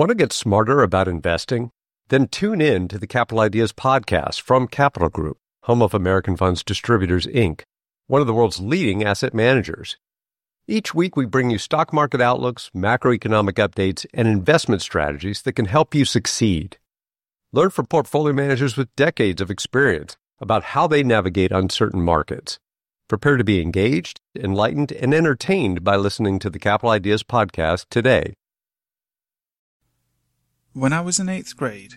Want 0.00 0.08
to 0.08 0.14
get 0.14 0.32
smarter 0.32 0.80
about 0.80 1.08
investing? 1.08 1.72
Then 2.08 2.26
tune 2.26 2.62
in 2.62 2.88
to 2.88 2.98
the 2.98 3.06
Capital 3.06 3.40
Ideas 3.40 3.74
podcast 3.74 4.40
from 4.40 4.66
Capital 4.66 5.10
Group, 5.10 5.36
home 5.64 5.82
of 5.82 5.92
American 5.92 6.38
Funds 6.38 6.64
Distributors, 6.64 7.26
Inc., 7.26 7.64
one 8.06 8.22
of 8.22 8.26
the 8.26 8.32
world's 8.32 8.60
leading 8.60 9.04
asset 9.04 9.34
managers. 9.34 9.98
Each 10.66 10.94
week, 10.94 11.16
we 11.16 11.26
bring 11.26 11.50
you 11.50 11.58
stock 11.58 11.92
market 11.92 12.22
outlooks, 12.22 12.70
macroeconomic 12.74 13.56
updates, 13.56 14.06
and 14.14 14.26
investment 14.26 14.80
strategies 14.80 15.42
that 15.42 15.52
can 15.52 15.66
help 15.66 15.94
you 15.94 16.06
succeed. 16.06 16.78
Learn 17.52 17.68
from 17.68 17.84
portfolio 17.84 18.32
managers 18.32 18.78
with 18.78 18.96
decades 18.96 19.42
of 19.42 19.50
experience 19.50 20.16
about 20.40 20.62
how 20.62 20.86
they 20.86 21.02
navigate 21.02 21.52
uncertain 21.52 22.00
markets. 22.00 22.58
Prepare 23.06 23.36
to 23.36 23.44
be 23.44 23.60
engaged, 23.60 24.18
enlightened, 24.34 24.92
and 24.92 25.12
entertained 25.12 25.84
by 25.84 25.96
listening 25.96 26.38
to 26.38 26.48
the 26.48 26.58
Capital 26.58 26.88
Ideas 26.88 27.22
podcast 27.22 27.84
today. 27.90 28.32
When 30.72 30.92
I 30.92 31.00
was 31.00 31.18
in 31.18 31.28
eighth 31.28 31.56
grade, 31.56 31.94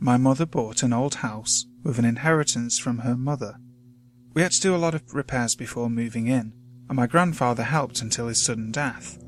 my 0.00 0.16
mother 0.16 0.46
bought 0.46 0.82
an 0.82 0.94
old 0.94 1.16
house 1.16 1.66
with 1.82 1.98
an 1.98 2.06
inheritance 2.06 2.78
from 2.78 3.00
her 3.00 3.14
mother. 3.14 3.56
We 4.32 4.40
had 4.40 4.52
to 4.52 4.60
do 4.62 4.74
a 4.74 4.78
lot 4.78 4.94
of 4.94 5.12
repairs 5.12 5.54
before 5.54 5.90
moving 5.90 6.26
in, 6.26 6.54
and 6.88 6.96
my 6.96 7.06
grandfather 7.06 7.64
helped 7.64 8.00
until 8.00 8.28
his 8.28 8.42
sudden 8.42 8.72
death. 8.72 9.18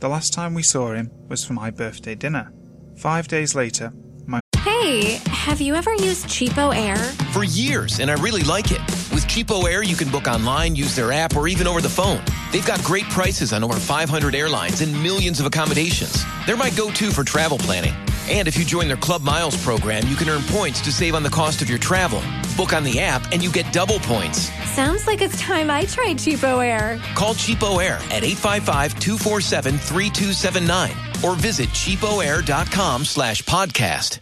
The 0.00 0.08
last 0.08 0.32
time 0.32 0.52
we 0.52 0.64
saw 0.64 0.94
him 0.94 1.12
was 1.28 1.44
for 1.44 1.52
my 1.52 1.70
birthday 1.70 2.16
dinner. 2.16 2.52
Five 2.96 3.28
days 3.28 3.54
later, 3.54 3.92
my 4.26 4.40
Hey, 4.58 5.20
have 5.26 5.60
you 5.60 5.76
ever 5.76 5.94
used 5.94 6.26
Cheapo 6.26 6.74
Air? 6.74 6.96
For 7.32 7.44
years, 7.44 8.00
and 8.00 8.10
I 8.10 8.14
really 8.14 8.42
like 8.42 8.72
it. 8.72 8.80
With 9.14 9.28
Cheapo 9.28 9.70
Air, 9.70 9.84
you 9.84 9.94
can 9.94 10.10
book 10.10 10.26
online, 10.26 10.74
use 10.74 10.96
their 10.96 11.12
app, 11.12 11.36
or 11.36 11.46
even 11.46 11.68
over 11.68 11.80
the 11.80 11.88
phone. 11.88 12.20
They've 12.50 12.66
got 12.66 12.82
great 12.82 13.08
prices 13.10 13.52
on 13.52 13.62
over 13.62 13.76
500 13.76 14.34
airlines 14.34 14.80
and 14.80 14.92
millions 15.04 15.38
of 15.38 15.46
accommodations. 15.46 16.24
They're 16.46 16.56
my 16.56 16.70
go 16.70 16.90
to 16.90 17.12
for 17.12 17.22
travel 17.22 17.58
planning. 17.58 17.94
And 18.28 18.48
if 18.48 18.56
you 18.56 18.64
join 18.64 18.88
their 18.88 18.96
Club 18.96 19.22
Miles 19.22 19.62
program, 19.62 20.06
you 20.08 20.16
can 20.16 20.28
earn 20.28 20.42
points 20.42 20.80
to 20.82 20.90
save 20.92 21.14
on 21.14 21.22
the 21.22 21.30
cost 21.30 21.62
of 21.62 21.68
your 21.68 21.78
travel. 21.78 22.22
Book 22.56 22.72
on 22.72 22.82
the 22.84 22.98
app 23.00 23.30
and 23.32 23.42
you 23.42 23.50
get 23.52 23.70
double 23.72 23.98
points. 24.00 24.50
Sounds 24.70 25.06
like 25.06 25.20
it's 25.20 25.38
time 25.40 25.70
I 25.70 25.84
tried 25.84 26.16
Cheapo 26.16 26.64
Air. 26.64 26.98
Call 27.14 27.34
Cheapo 27.34 27.82
Air 27.84 27.96
at 28.10 28.22
855-247-3279 28.22 31.22
or 31.24 31.36
visit 31.36 31.68
cheapoair.com 31.70 33.04
slash 33.04 33.42
podcast. 33.42 34.18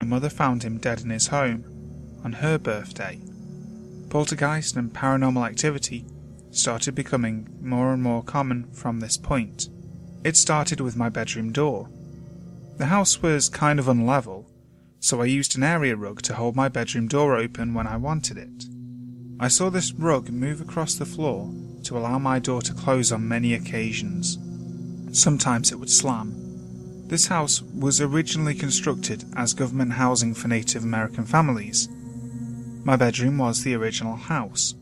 my 0.00 0.06
mother 0.08 0.28
found 0.30 0.62
him 0.62 0.78
dead 0.78 1.00
in 1.00 1.10
his 1.10 1.26
home 1.28 1.64
on 2.24 2.32
her 2.34 2.58
birthday. 2.58 3.18
Poltergeist 4.10 4.76
and 4.76 4.92
paranormal 4.92 5.46
activity 5.46 6.04
started 6.50 6.94
becoming 6.94 7.48
more 7.60 7.92
and 7.92 8.02
more 8.02 8.22
common 8.22 8.70
from 8.72 9.00
this 9.00 9.16
point. 9.16 9.68
It 10.24 10.36
started 10.36 10.80
with 10.80 10.96
my 10.96 11.08
bedroom 11.08 11.52
door. 11.52 11.88
The 12.78 12.86
house 12.86 13.22
was 13.22 13.48
kind 13.48 13.78
of 13.78 13.86
unlevel, 13.86 14.46
so 14.98 15.20
I 15.20 15.26
used 15.26 15.56
an 15.56 15.62
area 15.62 15.94
rug 15.94 16.22
to 16.22 16.34
hold 16.34 16.56
my 16.56 16.68
bedroom 16.68 17.06
door 17.06 17.36
open 17.36 17.74
when 17.74 17.86
I 17.86 17.96
wanted 17.96 18.38
it. 18.38 18.64
I 19.38 19.48
saw 19.48 19.70
this 19.70 19.92
rug 19.92 20.30
move 20.30 20.60
across 20.60 20.94
the 20.94 21.04
floor 21.04 21.52
to 21.84 21.98
allow 21.98 22.18
my 22.18 22.38
door 22.38 22.62
to 22.62 22.74
close 22.74 23.12
on 23.12 23.26
many 23.28 23.54
occasions. 23.54 24.38
Sometimes 25.12 25.72
it 25.72 25.78
would 25.78 25.90
slam. 25.90 26.34
This 27.08 27.26
house 27.26 27.60
was 27.60 28.00
originally 28.00 28.54
constructed 28.54 29.24
as 29.36 29.52
government 29.52 29.92
housing 29.92 30.32
for 30.32 30.48
Native 30.48 30.84
American 30.84 31.26
families. 31.26 31.88
My 32.84 32.96
bedroom 32.96 33.38
was 33.38 33.62
the 33.62 33.74
original 33.74 34.16
house, 34.16 34.74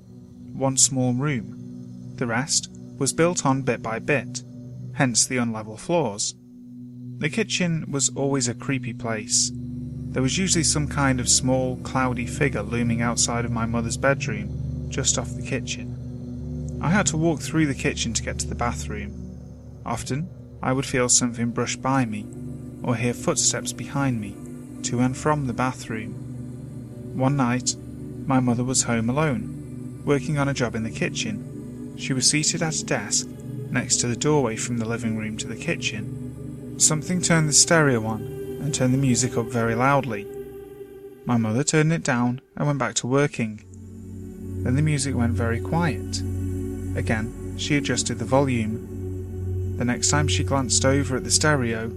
one 0.52 0.76
small 0.76 1.12
room. 1.12 2.14
The 2.16 2.26
rest 2.26 2.70
was 2.98 3.12
built 3.12 3.44
on 3.44 3.62
bit 3.62 3.82
by 3.82 3.98
bit, 3.98 4.42
hence 4.92 5.26
the 5.26 5.38
unlevel 5.38 5.78
floors. 5.78 6.34
The 7.20 7.28
kitchen 7.28 7.84
was 7.90 8.08
always 8.16 8.48
a 8.48 8.54
creepy 8.54 8.94
place. 8.94 9.52
There 9.54 10.22
was 10.22 10.38
usually 10.38 10.64
some 10.64 10.88
kind 10.88 11.20
of 11.20 11.28
small, 11.28 11.76
cloudy 11.82 12.24
figure 12.24 12.62
looming 12.62 13.02
outside 13.02 13.44
of 13.44 13.50
my 13.50 13.66
mother's 13.66 13.98
bedroom, 13.98 14.88
just 14.88 15.18
off 15.18 15.34
the 15.34 15.42
kitchen. 15.42 16.78
I 16.80 16.88
had 16.88 17.04
to 17.08 17.18
walk 17.18 17.42
through 17.42 17.66
the 17.66 17.74
kitchen 17.74 18.14
to 18.14 18.22
get 18.22 18.38
to 18.38 18.46
the 18.46 18.54
bathroom. 18.54 19.38
Often, 19.84 20.30
I 20.62 20.72
would 20.72 20.86
feel 20.86 21.10
something 21.10 21.50
brush 21.50 21.76
by 21.76 22.06
me, 22.06 22.24
or 22.82 22.96
hear 22.96 23.12
footsteps 23.12 23.74
behind 23.74 24.18
me, 24.18 24.34
to 24.84 25.00
and 25.00 25.14
from 25.14 25.46
the 25.46 25.52
bathroom. 25.52 26.14
One 27.18 27.36
night, 27.36 27.76
my 28.24 28.40
mother 28.40 28.64
was 28.64 28.84
home 28.84 29.10
alone, 29.10 30.02
working 30.06 30.38
on 30.38 30.48
a 30.48 30.54
job 30.54 30.74
in 30.74 30.84
the 30.84 30.90
kitchen. 30.90 31.96
She 31.98 32.14
was 32.14 32.30
seated 32.30 32.62
at 32.62 32.80
a 32.80 32.86
desk 32.86 33.28
next 33.70 33.98
to 33.98 34.06
the 34.06 34.16
doorway 34.16 34.56
from 34.56 34.78
the 34.78 34.88
living 34.88 35.18
room 35.18 35.36
to 35.36 35.46
the 35.46 35.56
kitchen. 35.56 36.19
Something 36.80 37.20
turned 37.20 37.46
the 37.46 37.52
stereo 37.52 38.06
on 38.06 38.22
and 38.62 38.74
turned 38.74 38.94
the 38.94 38.98
music 38.98 39.36
up 39.36 39.48
very 39.48 39.74
loudly. 39.74 40.26
My 41.26 41.36
mother 41.36 41.62
turned 41.62 41.92
it 41.92 42.02
down 42.02 42.40
and 42.56 42.66
went 42.66 42.78
back 42.78 42.94
to 42.96 43.06
working. 43.06 43.62
Then 44.64 44.76
the 44.76 44.82
music 44.82 45.14
went 45.14 45.34
very 45.34 45.60
quiet. 45.60 46.20
Again, 46.96 47.54
she 47.58 47.76
adjusted 47.76 48.18
the 48.18 48.24
volume. 48.24 49.76
The 49.76 49.84
next 49.84 50.08
time 50.08 50.26
she 50.26 50.42
glanced 50.42 50.86
over 50.86 51.18
at 51.18 51.24
the 51.24 51.30
stereo, 51.30 51.92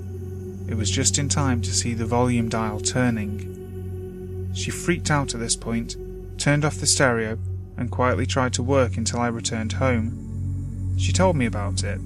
it 0.68 0.76
was 0.76 0.92
just 0.92 1.18
in 1.18 1.30
time 1.30 1.62
to 1.62 1.74
see 1.74 1.94
the 1.94 2.06
volume 2.06 2.50
dial 2.50 2.82
turning. 2.82 4.52
She 4.54 4.70
freaked 4.70 5.10
out 5.10 5.34
at 5.34 5.40
this 5.40 5.56
point, 5.56 5.96
turned 6.38 6.66
off 6.66 6.82
the 6.82 6.88
stereo, 6.88 7.40
and 7.78 7.90
quietly 7.90 8.26
tried 8.26 8.52
to 8.56 8.62
work 8.62 8.98
until 8.98 9.22
I 9.22 9.28
returned 9.28 9.72
home. 9.72 10.98
She 10.98 11.14
told 11.14 11.38
me 11.38 11.46
about 11.46 11.86
it, 11.86 12.02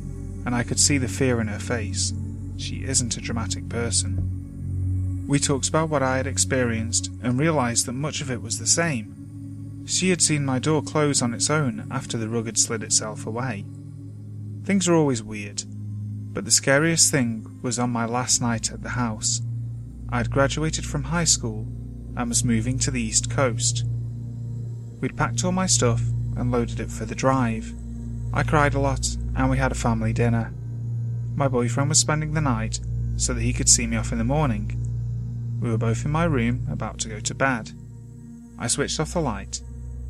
and 0.46 0.54
I 0.54 0.62
could 0.62 0.80
see 0.80 1.00
the 1.00 1.08
fear 1.08 1.42
in 1.42 1.48
her 1.48 1.59
face. 1.59 2.14
She 2.57 2.84
isn't 2.84 3.16
a 3.18 3.22
dramatic 3.22 3.69
person. 3.69 5.25
We 5.28 5.40
talked 5.40 5.69
about 5.69 5.90
what 5.90 6.01
I 6.01 6.18
had 6.18 6.28
experienced 6.28 7.12
and 7.22 7.40
realized 7.40 7.85
that 7.85 7.94
much 7.94 8.22
of 8.22 8.31
it 8.31 8.41
was 8.41 8.59
the 8.59 8.68
same. 8.68 9.84
She 9.85 10.09
had 10.09 10.22
seen 10.22 10.45
my 10.45 10.59
door 10.59 10.81
close 10.81 11.22
on 11.22 11.34
its 11.34 11.50
own 11.50 11.88
after 11.91 12.17
the 12.17 12.28
rug 12.28 12.46
had 12.46 12.57
slid 12.57 12.84
itself 12.84 13.25
away. 13.25 13.66
Things 14.63 14.88
are 14.88 14.96
always 14.96 15.23
weird, 15.23 15.63
but 16.34 16.46
the 16.46 16.51
scariest 16.51 17.12
thing 17.12 17.59
was 17.62 17.79
on 17.79 17.90
my 17.90 18.06
last 18.06 18.41
night 18.41 18.72
at 18.72 18.84
the 18.84 18.90
house. 18.90 19.41
I 20.09 20.17
had 20.17 20.31
graduated 20.31 20.85
from 20.85 21.03
high 21.03 21.25
school 21.25 21.67
and 22.16 22.29
was 22.29 22.44
moving 22.44 22.79
to 22.79 22.91
the 22.91 23.01
East 23.01 23.29
Coast. 23.29 23.85
We'd 25.00 25.16
packed 25.16 25.44
all 25.44 25.51
my 25.51 25.67
stuff 25.67 26.01
and 26.35 26.51
loaded 26.51 26.79
it 26.79 26.90
for 26.90 27.06
the 27.06 27.16
drive. 27.16 27.73
I 28.34 28.44
cried 28.44 28.73
a 28.73 28.79
lot 28.79 29.16
and 29.35 29.50
we 29.50 29.57
had 29.57 29.72
a 29.72 29.75
family 29.75 30.13
dinner. 30.13 30.53
My 31.38 31.48
boyfriend 31.48 31.90
was 31.90 32.00
spending 32.00 32.34
the 32.34 32.42
night 32.42 32.80
so 33.16 33.31
that 33.36 33.44
he 33.44 33.53
could 33.53 33.70
see 33.70 33.86
me 33.86 33.96
off 33.96 34.12
in 34.12 34.18
the 34.18 34.24
morning. 34.24 34.72
We 35.62 35.70
were 35.70 35.78
both 35.78 36.03
in 36.03 36.09
my 36.09 36.24
room 36.24 36.66
about 36.68 36.98
to 37.02 37.09
go 37.09 37.20
to 37.20 37.36
bed. 37.36 37.74
I 38.58 38.66
switched 38.66 39.00
off 39.00 39.14
the 39.14 39.22
light 39.22 39.62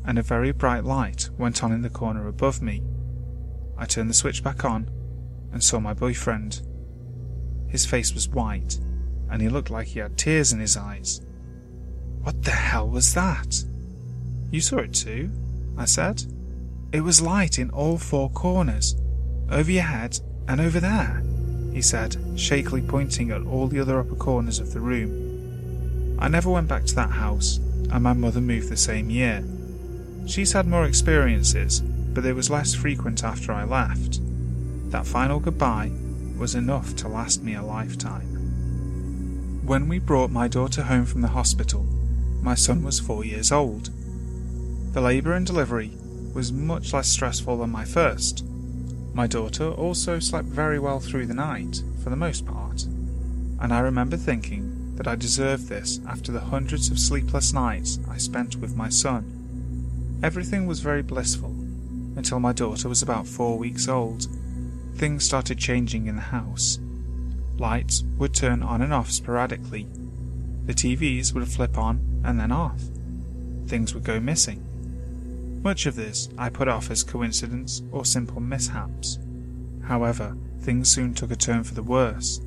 and 0.06 0.18
a 0.18 0.22
very 0.22 0.52
bright 0.52 0.84
light 0.84 1.28
went 1.36 1.62
on 1.62 1.70
in 1.70 1.82
the 1.82 1.90
corner 1.90 2.28
above 2.28 2.62
me. 2.62 2.82
I 3.76 3.84
turned 3.84 4.08
the 4.08 4.14
switch 4.14 4.42
back 4.42 4.64
on 4.64 4.88
and 5.52 5.62
saw 5.62 5.78
my 5.80 5.92
boyfriend. 5.92 6.62
His 7.68 7.84
face 7.84 8.14
was 8.14 8.30
white 8.30 8.78
and 9.30 9.42
he 9.42 9.50
looked 9.50 9.68
like 9.68 9.88
he 9.88 9.98
had 9.98 10.16
tears 10.16 10.54
in 10.54 10.60
his 10.60 10.78
eyes. 10.78 11.20
What 12.22 12.42
the 12.42 12.52
hell 12.52 12.88
was 12.88 13.12
that? 13.12 13.64
You 14.50 14.62
saw 14.62 14.78
it 14.78 14.94
too, 14.94 15.30
I 15.76 15.84
said. 15.84 16.24
It 16.90 17.02
was 17.02 17.20
light 17.20 17.58
in 17.58 17.68
all 17.68 17.98
four 17.98 18.30
corners, 18.30 18.96
over 19.50 19.70
your 19.70 19.82
head 19.82 20.18
and 20.48 20.60
over 20.60 20.80
there, 20.80 21.22
he 21.72 21.82
said, 21.82 22.16
shakily 22.34 22.82
pointing 22.82 23.30
at 23.30 23.42
all 23.42 23.68
the 23.68 23.78
other 23.78 24.00
upper 24.00 24.16
corners 24.16 24.58
of 24.58 24.72
the 24.72 24.80
room. 24.80 26.16
I 26.18 26.28
never 26.28 26.50
went 26.50 26.66
back 26.68 26.86
to 26.86 26.94
that 26.96 27.10
house, 27.10 27.58
and 27.92 28.02
my 28.02 28.14
mother 28.14 28.40
moved 28.40 28.68
the 28.68 28.76
same 28.76 29.10
year. 29.10 29.44
She's 30.26 30.52
had 30.52 30.66
more 30.66 30.86
experiences, 30.86 31.80
but 31.80 32.24
it 32.24 32.34
was 32.34 32.50
less 32.50 32.74
frequent 32.74 33.22
after 33.22 33.52
I 33.52 33.64
left. 33.64 34.20
That 34.90 35.06
final 35.06 35.38
goodbye 35.38 35.92
was 36.38 36.54
enough 36.54 36.96
to 36.96 37.08
last 37.08 37.42
me 37.42 37.54
a 37.54 37.62
lifetime. 37.62 38.26
When 39.64 39.86
we 39.86 39.98
brought 39.98 40.30
my 40.30 40.48
daughter 40.48 40.82
home 40.82 41.04
from 41.04 41.20
the 41.20 41.28
hospital, 41.28 41.86
my 42.40 42.54
son 42.54 42.82
was 42.82 42.98
four 42.98 43.24
years 43.24 43.52
old. 43.52 43.90
The 44.94 45.02
labour 45.02 45.34
and 45.34 45.46
delivery 45.46 45.92
was 46.32 46.52
much 46.52 46.94
less 46.94 47.08
stressful 47.08 47.58
than 47.58 47.70
my 47.70 47.84
first. 47.84 48.44
My 49.18 49.26
daughter 49.26 49.72
also 49.72 50.20
slept 50.20 50.46
very 50.46 50.78
well 50.78 51.00
through 51.00 51.26
the 51.26 51.34
night, 51.34 51.82
for 52.04 52.08
the 52.08 52.14
most 52.14 52.46
part, 52.46 52.84
and 52.84 53.74
I 53.74 53.80
remember 53.80 54.16
thinking 54.16 54.94
that 54.94 55.08
I 55.08 55.16
deserved 55.16 55.66
this 55.66 55.98
after 56.06 56.30
the 56.30 56.38
hundreds 56.38 56.88
of 56.88 57.00
sleepless 57.00 57.52
nights 57.52 57.98
I 58.08 58.16
spent 58.16 58.54
with 58.54 58.76
my 58.76 58.88
son. 58.88 60.20
Everything 60.22 60.68
was 60.68 60.78
very 60.78 61.02
blissful 61.02 61.50
until 62.14 62.38
my 62.38 62.52
daughter 62.52 62.88
was 62.88 63.02
about 63.02 63.26
four 63.26 63.58
weeks 63.58 63.88
old. 63.88 64.28
Things 64.94 65.24
started 65.24 65.58
changing 65.58 66.06
in 66.06 66.14
the 66.14 66.22
house. 66.22 66.78
Lights 67.56 68.04
would 68.18 68.34
turn 68.34 68.62
on 68.62 68.82
and 68.82 68.94
off 68.94 69.10
sporadically. 69.10 69.88
The 70.66 70.74
TVs 70.74 71.34
would 71.34 71.48
flip 71.48 71.76
on 71.76 72.22
and 72.24 72.38
then 72.38 72.52
off. 72.52 72.82
Things 73.66 73.94
would 73.94 74.04
go 74.04 74.20
missing. 74.20 74.64
Much 75.62 75.86
of 75.86 75.96
this 75.96 76.28
I 76.38 76.50
put 76.50 76.68
off 76.68 76.90
as 76.90 77.02
coincidence 77.02 77.82
or 77.90 78.04
simple 78.04 78.40
mishaps. 78.40 79.18
However, 79.82 80.36
things 80.60 80.88
soon 80.88 81.14
took 81.14 81.30
a 81.30 81.36
turn 81.36 81.64
for 81.64 81.74
the 81.74 81.82
worse. 81.82 82.40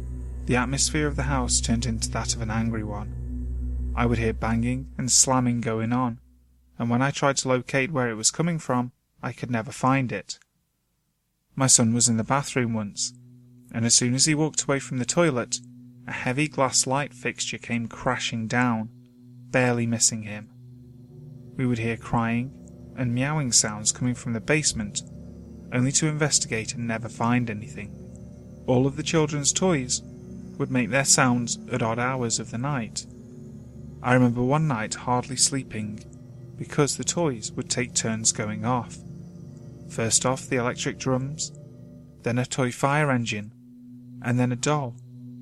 The 0.45 0.55
atmosphere 0.55 1.07
of 1.07 1.17
the 1.17 1.23
house 1.23 1.59
turned 1.59 1.85
into 1.85 2.09
that 2.11 2.35
of 2.35 2.41
an 2.41 2.49
angry 2.49 2.83
one. 2.83 3.93
I 3.95 4.05
would 4.05 4.17
hear 4.17 4.33
banging 4.33 4.87
and 4.97 5.11
slamming 5.11 5.59
going 5.59 5.91
on, 5.91 6.19
and 6.79 6.89
when 6.89 7.01
I 7.01 7.11
tried 7.11 7.37
to 7.37 7.49
locate 7.49 7.91
where 7.91 8.09
it 8.09 8.15
was 8.15 8.31
coming 8.31 8.59
from, 8.59 8.93
I 9.21 9.33
could 9.33 9.51
never 9.51 9.71
find 9.71 10.11
it. 10.11 10.39
My 11.55 11.67
son 11.67 11.93
was 11.93 12.07
in 12.07 12.17
the 12.17 12.23
bathroom 12.23 12.73
once, 12.73 13.13
and 13.73 13.85
as 13.85 13.93
soon 13.93 14.13
as 14.13 14.25
he 14.25 14.33
walked 14.33 14.63
away 14.63 14.79
from 14.79 14.99
the 14.99 15.05
toilet, 15.05 15.59
a 16.07 16.13
heavy 16.13 16.47
glass 16.47 16.87
light 16.87 17.13
fixture 17.13 17.57
came 17.57 17.87
crashing 17.87 18.47
down, 18.47 18.89
barely 19.51 19.85
missing 19.85 20.23
him. 20.23 20.49
We 21.57 21.65
would 21.65 21.79
hear 21.79 21.97
crying 21.97 22.60
and 23.01 23.15
meowing 23.15 23.51
sounds 23.51 23.91
coming 23.91 24.13
from 24.13 24.33
the 24.33 24.39
basement, 24.39 25.01
only 25.73 25.91
to 25.91 26.05
investigate 26.05 26.75
and 26.75 26.87
never 26.87 27.09
find 27.09 27.49
anything. 27.49 27.97
All 28.67 28.85
of 28.85 28.95
the 28.95 29.01
children's 29.01 29.51
toys 29.51 30.03
would 30.59 30.69
make 30.69 30.91
their 30.91 31.03
sounds 31.03 31.57
at 31.71 31.81
odd 31.81 31.97
hours 31.97 32.37
of 32.37 32.51
the 32.51 32.59
night. 32.59 33.07
I 34.03 34.13
remember 34.13 34.43
one 34.43 34.67
night 34.67 34.93
hardly 34.93 35.35
sleeping 35.35 36.03
because 36.59 36.95
the 36.95 37.03
toys 37.03 37.51
would 37.53 37.71
take 37.71 37.95
turns 37.95 38.31
going 38.31 38.65
off. 38.65 38.97
First 39.89 40.23
off 40.23 40.47
the 40.47 40.57
electric 40.57 40.99
drums, 40.99 41.51
then 42.21 42.37
a 42.37 42.45
toy 42.45 42.71
fire 42.71 43.09
engine, 43.09 43.51
and 44.21 44.39
then 44.39 44.51
a 44.51 44.55
doll 44.55 44.95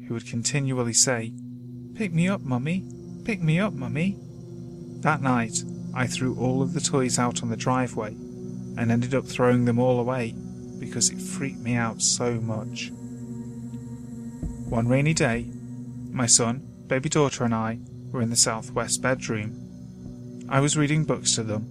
who 0.08 0.14
would 0.14 0.26
continually 0.26 0.94
say, 0.94 1.34
Pick 1.94 2.14
me 2.14 2.30
up, 2.30 2.40
Mummy, 2.40 2.86
pick 3.26 3.42
me 3.42 3.60
up, 3.60 3.74
Mummy. 3.74 4.18
That 5.02 5.22
night, 5.22 5.62
I 5.94 6.08
threw 6.08 6.36
all 6.36 6.62
of 6.62 6.74
the 6.74 6.82
toys 6.82 7.18
out 7.18 7.42
on 7.42 7.50
the 7.50 7.58
driveway 7.58 8.12
and 8.78 8.92
ended 8.92 9.14
up 9.14 9.26
throwing 9.26 9.66
them 9.66 9.80
all 9.80 10.00
away 10.00 10.34
because 10.80 11.10
it 11.10 11.22
freaked 11.22 11.60
me 11.60 11.76
out 11.76 12.02
so 12.02 12.40
much. 12.40 12.92
One 14.70 14.88
rainy 14.88 15.14
day, 15.14 15.48
my 16.12 16.26
son, 16.26 16.66
baby 16.88 17.10
daughter, 17.10 17.44
and 17.44 17.54
I 17.54 17.80
were 18.12 18.22
in 18.22 18.30
the 18.30 18.36
southwest 18.36 19.02
bedroom. 19.02 20.46
I 20.50 20.60
was 20.60 20.78
reading 20.78 21.06
books 21.06 21.36
to 21.36 21.44
them 21.44 21.64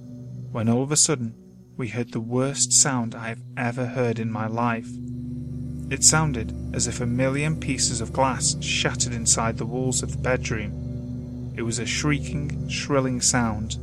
when 0.52 0.68
all 0.68 0.82
of 0.82 0.92
a 0.92 0.96
sudden 0.96 1.34
we 1.76 1.88
heard 1.88 2.12
the 2.12 2.20
worst 2.20 2.72
sound 2.72 3.14
I 3.14 3.28
have 3.28 3.42
ever 3.56 3.86
heard 3.86 4.18
in 4.18 4.30
my 4.30 4.46
life. 4.46 4.88
It 5.90 6.04
sounded 6.04 6.54
as 6.74 6.86
if 6.86 7.00
a 7.00 7.06
million 7.06 7.58
pieces 7.58 8.00
of 8.00 8.12
glass 8.12 8.56
shattered 8.62 9.14
inside 9.14 9.56
the 9.56 9.66
walls 9.66 10.02
of 10.02 10.12
the 10.12 10.18
bedroom. 10.18 11.52
It 11.56 11.62
was 11.62 11.78
a 11.78 11.86
shrieking, 11.86 12.68
shrilling 12.68 13.20
sound, 13.20 13.78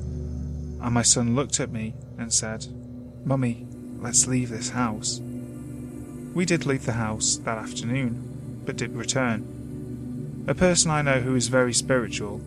and 0.86 0.94
my 0.94 1.02
son 1.02 1.34
looked 1.34 1.60
at 1.60 1.72
me 1.72 1.96
and 2.20 2.32
said, 2.32 2.68
Mummy, 3.26 3.66
let's 3.98 4.28
leave 4.28 4.50
this 4.50 4.70
house. 4.70 5.20
We 5.20 6.46
did 6.46 6.68
leave 6.68 6.86
the 6.86 6.92
house 6.92 7.38
that 7.38 7.58
afternoon, 7.58 8.62
but 8.66 8.76
did 8.76 8.96
return. 8.96 10.46
A 10.48 10.54
person 10.54 10.92
I 10.92 11.02
know 11.02 11.22
who 11.22 11.36
is 11.36 11.48
very 11.48 11.74
spiritual 11.74 12.40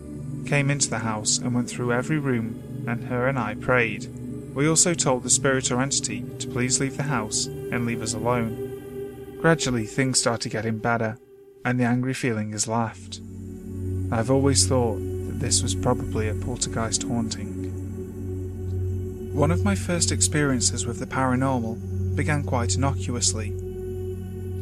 came 0.45 0.71
into 0.71 0.89
the 0.89 0.99
house 0.99 1.37
and 1.37 1.53
went 1.53 1.69
through 1.69 1.91
every 1.91 2.17
room, 2.17 2.85
and 2.87 3.03
her 3.09 3.27
and 3.27 3.37
I 3.37 3.55
prayed. 3.55 4.07
We 4.55 4.69
also 4.69 4.93
told 4.93 5.23
the 5.23 5.29
spirit 5.29 5.69
or 5.69 5.81
entity 5.81 6.23
to 6.39 6.47
please 6.47 6.79
leave 6.79 6.95
the 6.95 7.03
house 7.03 7.45
and 7.47 7.85
leave 7.85 8.01
us 8.01 8.13
alone. 8.13 9.37
Gradually, 9.41 9.85
things 9.85 10.17
started 10.17 10.53
getting 10.53 10.77
better, 10.77 11.17
and 11.65 11.77
the 11.77 11.83
angry 11.83 12.13
feeling 12.13 12.53
has 12.53 12.69
left. 12.69 13.19
I've 14.13 14.31
always 14.31 14.65
thought 14.65 14.95
that 14.95 15.39
this 15.41 15.61
was 15.61 15.75
probably 15.75 16.29
a 16.29 16.35
poltergeist 16.35 17.03
haunting. 17.03 17.58
One 19.31 19.51
of 19.51 19.63
my 19.63 19.75
first 19.75 20.11
experiences 20.11 20.85
with 20.85 20.99
the 20.99 21.05
paranormal 21.05 22.15
began 22.15 22.43
quite 22.43 22.75
innocuously. 22.75 23.53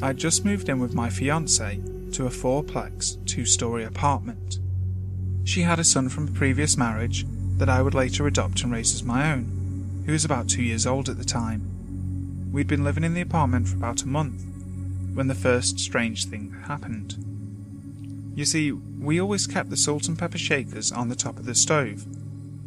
I'd 0.01 0.17
just 0.17 0.45
moved 0.45 0.69
in 0.69 0.79
with 0.79 0.93
my 0.93 1.09
fiance 1.09 1.79
to 2.11 2.27
a 2.27 2.29
fourplex, 2.29 3.25
two 3.25 3.45
story 3.45 3.85
apartment. 3.85 4.59
She 5.45 5.61
had 5.61 5.79
a 5.79 5.83
son 5.83 6.09
from 6.09 6.27
a 6.27 6.31
previous 6.31 6.77
marriage 6.77 7.25
that 7.57 7.69
I 7.69 7.81
would 7.81 7.95
later 7.95 8.27
adopt 8.27 8.61
and 8.61 8.71
raise 8.71 8.93
as 8.93 9.03
my 9.03 9.31
own, 9.31 10.03
who 10.05 10.11
was 10.11 10.25
about 10.25 10.49
two 10.49 10.61
years 10.61 10.85
old 10.85 11.09
at 11.09 11.17
the 11.17 11.25
time. 11.25 12.49
We'd 12.51 12.67
been 12.67 12.83
living 12.83 13.03
in 13.03 13.13
the 13.13 13.21
apartment 13.21 13.67
for 13.67 13.77
about 13.77 14.03
a 14.03 14.07
month 14.07 14.43
when 15.13 15.27
the 15.27 15.33
first 15.33 15.79
strange 15.79 16.25
thing 16.25 16.55
happened. 16.67 17.15
You 18.35 18.45
see, 18.45 18.71
we 18.71 19.19
always 19.19 19.47
kept 19.47 19.69
the 19.69 19.77
salt 19.77 20.07
and 20.07 20.19
pepper 20.19 20.37
shakers 20.37 20.91
on 20.91 21.09
the 21.09 21.15
top 21.15 21.39
of 21.39 21.45
the 21.45 21.55
stove, 21.55 22.05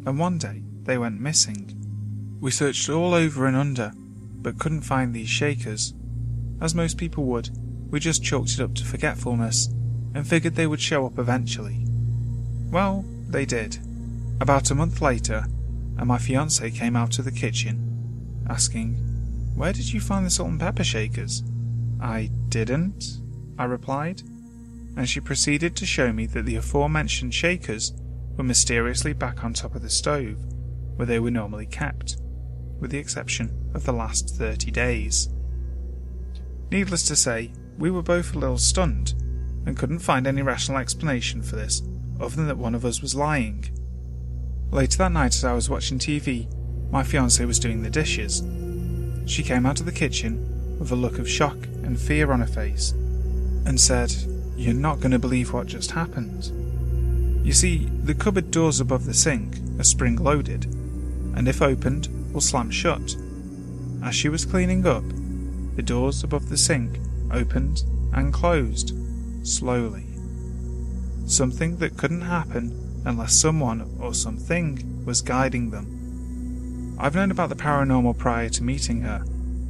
and 0.05 0.19
one 0.19 0.37
day 0.37 0.63
they 0.83 0.97
went 0.97 1.21
missing. 1.21 1.77
We 2.41 2.49
searched 2.49 2.89
all 2.89 3.13
over 3.13 3.45
and 3.45 3.55
under, 3.55 3.93
but 4.41 4.57
couldn't 4.57 4.81
find 4.81 5.13
these 5.13 5.29
shakers. 5.29 5.93
As 6.59 6.73
most 6.73 6.97
people 6.97 7.23
would, 7.25 7.51
we 7.91 7.99
just 7.99 8.23
chalked 8.23 8.53
it 8.53 8.59
up 8.59 8.73
to 8.75 8.83
forgetfulness 8.83 9.67
and 10.15 10.27
figured 10.27 10.55
they 10.55 10.65
would 10.65 10.81
show 10.81 11.05
up 11.05 11.19
eventually. 11.19 11.85
Well, 12.71 13.05
they 13.29 13.45
did. 13.45 13.77
About 14.41 14.71
a 14.71 14.75
month 14.75 15.01
later, 15.01 15.45
and 15.97 16.07
my 16.07 16.17
fiance 16.17 16.71
came 16.71 16.95
out 16.95 17.19
of 17.19 17.25
the 17.25 17.31
kitchen, 17.31 18.43
asking, 18.49 18.95
Where 19.55 19.71
did 19.71 19.93
you 19.93 20.01
find 20.01 20.25
the 20.25 20.31
salt 20.31 20.49
and 20.49 20.59
pepper 20.59 20.83
shakers? 20.83 21.43
I 22.01 22.31
didn't, 22.49 23.19
I 23.59 23.65
replied, 23.65 24.23
and 24.97 25.07
she 25.07 25.19
proceeded 25.19 25.75
to 25.75 25.85
show 25.85 26.11
me 26.11 26.25
that 26.27 26.45
the 26.45 26.55
aforementioned 26.55 27.35
shakers 27.35 27.93
were 28.35 28.43
mysteriously 28.43 29.13
back 29.13 29.43
on 29.43 29.53
top 29.53 29.75
of 29.75 29.83
the 29.83 29.89
stove, 29.91 30.37
where 30.95 31.05
they 31.05 31.19
were 31.19 31.29
normally 31.29 31.67
kept, 31.67 32.17
with 32.81 32.91
the 32.91 32.97
exception 32.97 33.71
of 33.73 33.85
the 33.85 33.93
last 33.93 34.35
30 34.35 34.71
days. 34.71 35.29
Needless 36.71 37.07
to 37.07 37.15
say, 37.15 37.53
we 37.77 37.91
were 37.91 38.01
both 38.01 38.35
a 38.35 38.39
little 38.39 38.57
stunned 38.57 39.13
and 39.65 39.77
couldn't 39.77 39.99
find 39.99 40.27
any 40.27 40.41
rational 40.41 40.79
explanation 40.79 41.41
for 41.41 41.55
this 41.55 41.81
other 42.19 42.35
than 42.35 42.47
that 42.47 42.57
one 42.57 42.75
of 42.75 42.85
us 42.85 43.01
was 43.01 43.15
lying. 43.15 43.65
Later 44.71 44.97
that 44.99 45.11
night, 45.11 45.35
as 45.35 45.43
I 45.43 45.53
was 45.53 45.69
watching 45.69 45.99
TV, 45.99 46.47
my 46.91 47.03
fiancée 47.03 47.47
was 47.47 47.59
doing 47.59 47.81
the 47.81 47.89
dishes. 47.89 48.43
She 49.25 49.43
came 49.43 49.65
out 49.65 49.79
of 49.79 49.85
the 49.85 49.91
kitchen 49.91 50.77
with 50.79 50.91
a 50.91 50.95
look 50.95 51.19
of 51.19 51.29
shock 51.29 51.57
and 51.83 51.99
fear 51.99 52.31
on 52.31 52.39
her 52.39 52.47
face, 52.47 52.91
and 53.65 53.79
said, 53.79 54.13
You're 54.55 54.73
not 54.73 54.99
going 54.99 55.11
to 55.11 55.19
believe 55.19 55.53
what 55.53 55.67
just 55.67 55.91
happened. 55.91 56.51
You 57.45 57.53
see, 57.53 57.85
the 58.03 58.13
cupboard 58.13 58.51
doors 58.51 58.79
above 58.79 59.05
the 59.05 59.13
sink 59.13 59.57
are 59.79 59.83
spring 59.83 60.17
loaded, 60.17 60.65
and 61.35 61.47
if 61.47 61.61
opened, 61.61 62.07
will 62.31 62.41
slam 62.41 62.69
shut. 62.71 63.15
As 64.03 64.15
she 64.15 64.29
was 64.29 64.45
cleaning 64.45 64.85
up, 64.85 65.03
the 65.75 65.83
doors 65.83 66.23
above 66.23 66.49
the 66.49 66.57
sink 66.57 66.99
opened 67.31 67.83
and 68.13 68.33
closed, 68.33 68.93
slowly. 69.43 70.05
Something 71.25 71.77
that 71.77 71.97
couldn't 71.97 72.21
happen 72.21 73.03
unless 73.05 73.33
someone 73.33 73.97
or 73.99 74.13
something 74.13 75.03
was 75.05 75.21
guiding 75.21 75.69
them. 75.71 76.95
I've 76.99 77.15
known 77.15 77.31
about 77.31 77.49
the 77.49 77.55
paranormal 77.55 78.17
prior 78.17 78.49
to 78.49 78.63
meeting 78.63 79.01
her, 79.01 79.23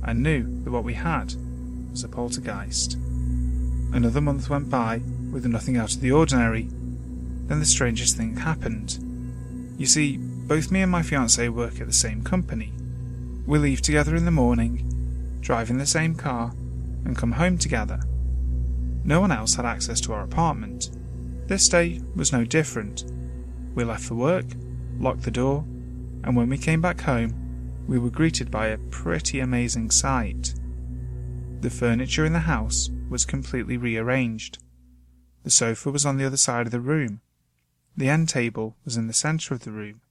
and 0.04 0.24
knew 0.24 0.64
that 0.64 0.72
what 0.72 0.84
we 0.84 0.94
had 0.94 1.34
was 1.92 2.04
a 2.04 2.10
poltergeist. 2.10 2.96
Another 3.94 4.22
month 4.22 4.50
went 4.50 4.70
by 4.70 5.02
with 5.32 5.46
nothing 5.46 5.78
out 5.78 5.94
of 5.94 6.02
the 6.02 6.12
ordinary. 6.12 6.64
Then 7.48 7.60
the 7.60 7.66
strangest 7.66 8.18
thing 8.18 8.38
happened. 8.38 8.98
You 9.78 9.86
see, 9.86 10.18
both 10.52 10.70
me 10.70 10.82
and 10.82 10.92
my 10.92 11.02
fiancée 11.02 11.50
work 11.50 11.80
at 11.80 11.88
the 11.88 11.94
same 11.94 12.22
company. 12.22 12.74
We 13.46 13.58
leave 13.58 13.82
together 13.82 14.18
in 14.18 14.26
the 14.26 14.32
morning, 14.32 15.40
drive 15.40 15.70
in 15.70 15.78
the 15.78 15.86
same 15.86 16.14
car, 16.14 16.52
and 17.06 17.18
come 17.18 17.32
home 17.32 17.58
together. 17.58 18.02
No 19.06 19.22
one 19.22 19.32
else 19.32 19.56
had 19.56 19.66
access 19.66 20.02
to 20.02 20.12
our 20.12 20.24
apartment. 20.24 20.90
This 21.48 21.70
day 21.70 22.02
was 22.18 22.34
no 22.34 22.44
different. 22.44 23.06
We 23.76 23.86
left 23.86 24.04
for 24.04 24.16
work, 24.16 24.44
locked 25.00 25.22
the 25.22 25.32
door, 25.32 25.64
and 26.26 26.36
when 26.36 26.50
we 26.50 26.58
came 26.58 26.82
back 26.82 27.00
home, 27.00 27.34
we 27.88 27.98
were 27.98 28.10
greeted 28.10 28.52
by 28.52 28.68
a 28.68 28.78
pretty 28.90 29.40
amazing 29.40 29.90
sight. 29.90 30.54
The 31.62 31.70
furniture 31.70 32.26
in 32.26 32.34
the 32.34 32.40
house 32.40 32.90
was 33.10 33.24
completely 33.24 33.78
rearranged. 33.78 34.58
The 35.46 35.50
sofa 35.50 35.92
was 35.92 36.06
on 36.06 36.18
the 36.18 36.26
other 36.26 36.36
side 36.36 36.66
of 36.66 36.74
the 36.74 36.82
room. 36.82 37.22
The 37.96 38.10
end 38.10 38.28
table 38.28 38.76
was 38.84 38.98
in 38.98 39.08
the 39.08 39.14
centre 39.14 39.54
of 39.54 39.62
the 39.62 39.72
room. 39.72 40.02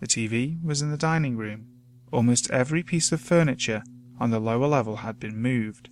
The 0.00 0.06
TV 0.06 0.62
was 0.64 0.82
in 0.82 0.90
the 0.90 0.96
dining 0.96 1.36
room. 1.36 1.66
Almost 2.10 2.50
every 2.50 2.82
piece 2.82 3.12
of 3.12 3.20
furniture 3.20 3.82
on 4.18 4.30
the 4.30 4.40
lower 4.40 4.66
level 4.66 4.96
had 4.96 5.20
been 5.20 5.40
moved. 5.40 5.90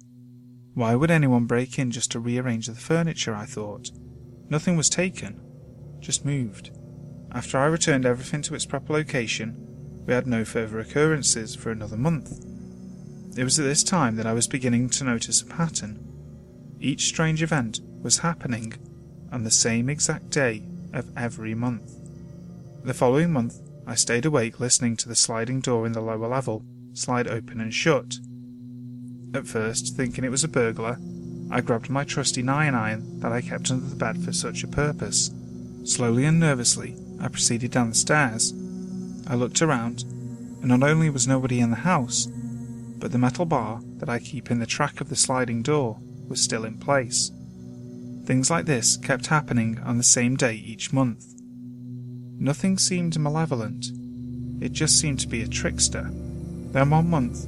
Why 0.74 0.94
would 0.94 1.10
anyone 1.10 1.46
break 1.46 1.78
in 1.78 1.90
just 1.90 2.10
to 2.12 2.20
rearrange 2.20 2.66
the 2.66 2.74
furniture? 2.74 3.34
I 3.34 3.44
thought. 3.44 3.90
Nothing 4.48 4.76
was 4.76 4.88
taken, 4.88 5.40
just 6.00 6.24
moved. 6.24 6.70
After 7.32 7.58
I 7.58 7.66
returned 7.66 8.06
everything 8.06 8.42
to 8.42 8.54
its 8.54 8.64
proper 8.64 8.94
location, 8.94 9.56
we 10.06 10.14
had 10.14 10.26
no 10.26 10.44
further 10.44 10.78
occurrences 10.78 11.54
for 11.54 11.70
another 11.70 11.98
month. 11.98 12.44
It 13.36 13.44
was 13.44 13.58
at 13.58 13.64
this 13.64 13.84
time 13.84 14.16
that 14.16 14.26
I 14.26 14.32
was 14.32 14.48
beginning 14.48 14.88
to 14.90 15.04
notice 15.04 15.42
a 15.42 15.46
pattern. 15.46 16.02
Each 16.80 17.06
strange 17.06 17.42
event 17.42 17.80
was 18.02 18.18
happening 18.18 18.72
on 19.30 19.44
the 19.44 19.50
same 19.50 19.90
exact 19.90 20.30
day 20.30 20.64
of 20.94 21.10
every 21.16 21.54
month. 21.54 21.92
The 22.84 22.94
following 22.94 23.32
month, 23.32 23.60
I 23.88 23.94
stayed 23.94 24.26
awake 24.26 24.60
listening 24.60 24.98
to 24.98 25.08
the 25.08 25.16
sliding 25.16 25.60
door 25.60 25.86
in 25.86 25.92
the 25.92 26.02
lower 26.02 26.28
level 26.28 26.62
slide 26.92 27.26
open 27.26 27.60
and 27.60 27.72
shut. 27.72 28.18
At 29.32 29.46
first, 29.46 29.96
thinking 29.96 30.24
it 30.24 30.30
was 30.30 30.44
a 30.44 30.48
burglar, 30.48 30.98
I 31.50 31.62
grabbed 31.62 31.88
my 31.88 32.04
trusty 32.04 32.42
nine 32.42 32.74
iron 32.74 33.20
that 33.20 33.32
I 33.32 33.40
kept 33.40 33.70
under 33.70 33.86
the 33.86 33.96
bed 33.96 34.22
for 34.22 34.32
such 34.32 34.62
a 34.62 34.68
purpose. 34.68 35.30
Slowly 35.84 36.26
and 36.26 36.38
nervously, 36.38 36.96
I 37.18 37.28
proceeded 37.28 37.70
down 37.70 37.88
the 37.88 37.94
stairs. 37.94 38.52
I 39.26 39.34
looked 39.34 39.62
around, 39.62 40.02
and 40.02 40.68
not 40.68 40.82
only 40.82 41.08
was 41.08 41.26
nobody 41.26 41.60
in 41.60 41.70
the 41.70 41.76
house, 41.76 42.26
but 42.98 43.12
the 43.12 43.18
metal 43.18 43.46
bar 43.46 43.80
that 43.98 44.10
I 44.10 44.18
keep 44.18 44.50
in 44.50 44.58
the 44.58 44.66
track 44.66 45.00
of 45.00 45.08
the 45.08 45.16
sliding 45.16 45.62
door 45.62 45.98
was 46.28 46.42
still 46.42 46.64
in 46.64 46.76
place. 46.76 47.30
Things 48.26 48.50
like 48.50 48.66
this 48.66 48.98
kept 48.98 49.28
happening 49.28 49.78
on 49.80 49.96
the 49.96 50.04
same 50.04 50.36
day 50.36 50.54
each 50.54 50.92
month. 50.92 51.37
Nothing 52.40 52.78
seemed 52.78 53.18
malevolent, 53.18 53.90
it 54.60 54.72
just 54.72 55.00
seemed 55.00 55.18
to 55.20 55.28
be 55.28 55.42
a 55.42 55.48
trickster. 55.48 56.08
Then 56.72 56.90
one 56.90 57.10
month, 57.10 57.46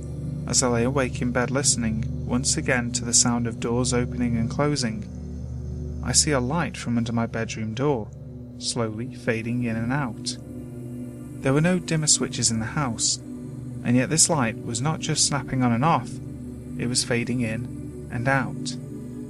as 0.49 0.65
I 0.65 0.69
lay 0.69 0.85
awake 0.85 1.23
in 1.23 1.31
bed 1.31 1.53
listening 1.53 2.05
once 2.27 2.57
again 2.57 2.91
to 2.93 3.05
the 3.05 3.15
sound 3.15 3.47
of 3.47 3.61
doors 3.61 3.95
opening 3.95 4.37
and 4.37 4.51
closing, 4.51 5.05
I 6.05 6.11
see 6.11 6.33
a 6.33 6.41
light 6.41 6.77
from 6.77 6.97
under 6.97 7.13
my 7.13 7.27
bedroom 7.27 7.73
door, 7.73 8.09
slowly 8.59 9.15
fading 9.15 9.63
in 9.63 9.77
and 9.77 9.93
out. 9.93 10.37
There 11.43 11.53
were 11.53 11.61
no 11.61 11.79
dimmer 11.79 12.09
switches 12.09 12.51
in 12.51 12.59
the 12.59 12.67
house, 12.67 13.19
and 13.85 13.97
yet 13.97 14.11
this 14.11 14.29
light 14.29 14.61
was 14.65 14.81
not 14.81 14.99
just 14.99 15.25
snapping 15.25 15.63
on 15.63 15.73
and 15.73 15.85
off, 15.85 16.11
it 16.79 16.89
was 16.89 17.05
fading 17.05 17.43
in 17.43 18.09
and 18.11 18.27
out. 18.27 18.73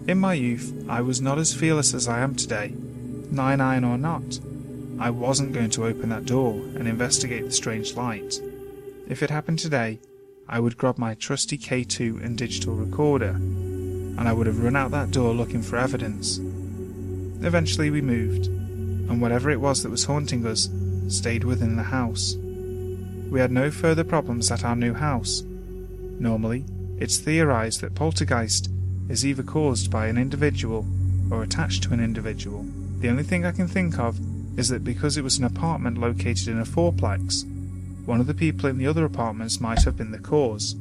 In 0.09 0.19
my 0.19 0.35
youth, 0.35 0.73
I 0.89 1.03
was 1.03 1.21
not 1.21 1.39
as 1.39 1.55
fearless 1.55 1.93
as 1.93 2.09
I 2.09 2.21
am 2.21 2.35
today, 2.35 2.73
nine 3.31 3.61
iron 3.61 3.85
or 3.85 3.99
not. 3.99 4.41
I 5.01 5.09
wasn't 5.09 5.55
going 5.55 5.71
to 5.71 5.87
open 5.87 6.11
that 6.11 6.27
door 6.27 6.53
and 6.53 6.87
investigate 6.87 7.47
the 7.47 7.53
strange 7.53 7.95
light. 7.97 8.39
If 9.09 9.23
it 9.23 9.31
happened 9.31 9.59
today, 9.59 9.99
I 10.47 10.61
would 10.61 10.77
grab 10.77 10.99
my 10.99 11.15
trusty 11.15 11.57
K2 11.57 12.23
and 12.23 12.37
digital 12.37 12.75
recorder, 12.75 13.31
and 13.31 14.29
I 14.29 14.35
would 14.35 14.47
have 14.47 14.63
run 14.63 14.77
out 14.77 14.91
that 14.91 15.11
door 15.11 15.33
looking 15.33 15.63
for 15.63 15.79
evidence. 15.79 16.39
Eventually, 17.43 17.89
we 17.89 18.03
moved, 18.03 18.49
and 18.49 19.23
whatever 19.23 19.49
it 19.49 19.63
was 19.63 19.83
that 19.83 19.91
was 19.91 20.05
haunting 20.05 20.45
us 20.45 20.69
stayed 21.09 21.45
within 21.45 21.77
the 21.77 21.83
house. 21.85 22.37
We 23.31 23.41
had 23.41 23.51
no 23.51 23.71
further 23.71 24.05
problems 24.05 24.51
at 24.51 24.65
our 24.67 24.77
new 24.77 24.93
house. 24.93 25.43
Normally, 26.19 26.67
it's 26.99 27.17
theorized 27.17 27.81
that 27.81 27.95
poltergeist 27.95 28.69
is 29.09 29.25
either 29.25 29.43
caused 29.43 29.91
by 29.91 30.09
an 30.09 30.19
individual 30.19 30.85
or 31.31 31.43
attached 31.43 31.85
to 31.85 31.95
an 31.95 32.01
individual. 32.01 32.67
The 32.99 33.09
only 33.09 33.23
thing 33.23 33.47
I 33.47 33.53
can 33.53 33.67
think 33.67 33.99
of 33.99 34.21
is 34.57 34.69
that 34.69 34.85
because 34.85 35.17
it 35.17 35.25
was 35.25 35.39
an 35.39 35.45
apartment 35.45 35.99
located 35.99 36.49
in 36.49 36.59
a 36.59 36.65
fourplex, 36.65 37.45
one 38.07 38.21
of 38.21 38.27
the 38.27 38.35
people 38.35 38.69
in 38.69 38.79
the 38.79 38.87
other 38.87 39.05
apartments 39.05 39.61
might 39.61 39.85
have 39.85 39.97
been 39.97 40.11
the 40.11 40.19
cause. 40.19 40.77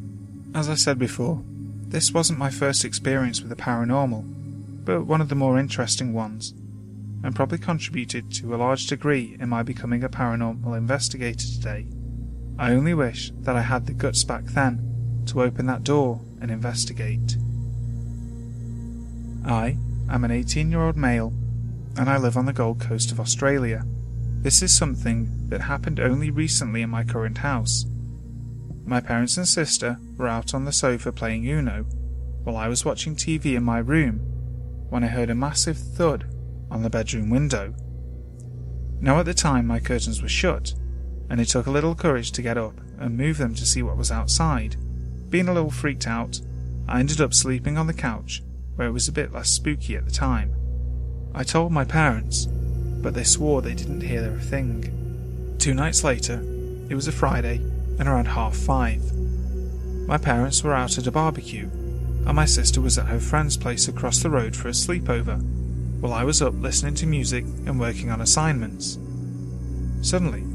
As 0.54 0.70
I 0.70 0.76
said 0.76 0.98
before, 0.98 1.44
this 1.90 2.14
wasn't 2.14 2.40
my 2.40 2.50
first 2.50 2.86
experience 2.86 3.42
with 3.42 3.50
the 3.50 3.56
paranormal, 3.56 4.24
but 4.86 5.06
one 5.06 5.22
of 5.22 5.30
the 5.30 5.36
more 5.36 5.60
interesting 5.60 6.14
ones, 6.14 6.54
and 7.24 7.36
probably 7.36 7.58
contributed 7.58 8.32
to 8.34 8.54
a 8.54 8.58
large 8.58 8.88
degree 8.88 9.36
in 9.40 9.50
my 9.50 9.64
becoming 9.64 10.04
a 10.04 10.10
paranormal 10.10 10.78
investigator 10.78 11.46
today. 11.46 11.86
I 12.58 12.74
only 12.74 12.94
wish 12.94 13.32
that 13.42 13.56
I 13.56 13.62
had 13.62 13.86
the 13.86 13.94
guts 13.94 14.24
back 14.24 14.44
then 14.46 15.24
to 15.28 15.44
open 15.44 15.66
that 15.68 15.84
door 15.84 16.22
and 16.42 16.52
investigate. 16.52 17.38
I 19.46 19.78
am 20.10 20.24
an 20.24 20.32
18 20.32 20.72
year 20.72 20.82
old 20.82 20.98
male 20.98 21.34
and 22.00 22.10
I 22.10 22.16
live 22.16 22.38
on 22.38 22.46
the 22.46 22.54
Gold 22.54 22.80
Coast 22.80 23.12
of 23.12 23.20
Australia. 23.20 23.84
This 24.42 24.62
is 24.62 24.74
something 24.74 25.50
that 25.50 25.60
happened 25.60 26.00
only 26.00 26.32
recently 26.32 26.82
in 26.82 26.90
my 26.90 27.04
current 27.04 27.40
house. 27.40 27.86
My 28.86 29.02
parents 29.02 29.36
and 29.36 29.46
sister 29.46 30.00
were 30.16 30.30
out 30.30 30.54
on 30.54 30.64
the 30.64 30.72
sofa 30.72 31.12
playing 31.12 31.46
Uno 31.46 31.84
while 32.46 32.56
I 32.56 32.70
was 32.70 32.86
watching 32.86 33.18
TV 33.18 33.58
in 33.58 33.64
my 33.64 33.80
room 33.80 34.20
when 34.88 35.04
I 35.04 35.08
heard 35.08 35.30
a 35.30 35.36
massive 35.36 35.78
thud 35.78 36.34
on 36.72 36.84
the 36.84 36.90
bedroom 36.90 37.30
window. 37.30 37.76
Now, 39.02 39.20
at 39.20 39.26
the 39.26 39.34
time, 39.34 39.68
my 39.68 39.82
curtains 39.82 40.22
were 40.22 40.30
shut, 40.30 40.74
and 41.30 41.42
it 41.42 41.50
took 41.50 41.68
a 41.68 41.72
little 41.72 41.96
courage 41.96 42.32
to 42.32 42.42
get 42.42 42.58
up 42.58 42.80
and 42.98 43.18
move 43.18 43.38
them 43.38 43.54
to 43.56 43.66
see 43.66 43.84
what 43.84 43.98
was 43.98 44.10
outside. 44.10 44.78
Being 45.30 45.50
a 45.50 45.54
little 45.54 45.70
freaked 45.70 46.08
out, 46.08 46.40
I 46.88 47.02
ended 47.02 47.20
up 47.20 47.34
sleeping 47.34 47.78
on 47.78 47.88
the 47.88 47.94
couch 47.94 48.42
where 48.78 48.88
it 48.88 48.94
was 48.94 49.10
a 49.10 49.12
bit 49.12 49.34
less 49.34 49.50
spooky 49.50 49.98
at 49.98 50.06
the 50.06 50.12
time. 50.12 50.56
I 51.34 51.44
told 51.44 51.72
my 51.72 51.86
parents, 51.86 52.46
but 52.46 53.14
they 53.14 53.24
swore 53.24 53.62
they 53.62 53.74
didn't 53.74 54.02
hear 54.02 54.36
a 54.36 54.40
thing. 54.40 55.56
Two 55.60 55.74
nights 55.74 56.04
later, 56.04 56.42
it 56.90 56.96
was 56.96 57.08
a 57.08 57.12
Friday 57.12 57.58
and 58.00 58.08
around 58.08 58.26
half 58.26 58.56
five. 58.56 59.02
My 60.08 60.18
parents 60.18 60.64
were 60.64 60.74
out 60.74 60.98
at 60.98 61.08
a 61.08 61.12
barbecue, 61.12 61.70
and 61.70 62.34
my 62.34 62.46
sister 62.46 62.82
was 62.82 62.98
at 62.98 63.08
her 63.08 63.20
friend's 63.20 63.58
place 63.58 63.88
across 63.88 64.24
the 64.24 64.30
road 64.30 64.56
for 64.56 64.70
a 64.70 64.72
sleepover, 64.72 65.40
while 66.02 66.14
I 66.14 66.24
was 66.24 66.42
up 66.42 66.54
listening 66.56 66.96
to 66.96 67.06
music 67.06 67.46
and 67.66 67.80
working 67.80 68.10
on 68.10 68.22
assignments. 68.22 68.98
Suddenly, 70.02 70.46